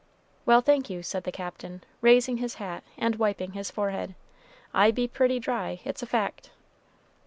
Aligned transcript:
"Well, 0.47 0.61
thank 0.61 0.89
you," 0.89 1.03
said 1.03 1.25
the 1.25 1.31
Captain, 1.31 1.83
raising 2.01 2.37
his 2.37 2.55
hat 2.55 2.83
and 2.97 3.17
wiping 3.17 3.51
his 3.51 3.69
forehead, 3.69 4.15
"I 4.73 4.89
be 4.89 5.07
pretty 5.07 5.37
dry, 5.37 5.79
it's 5.85 6.01
a 6.01 6.07
fact." 6.07 6.49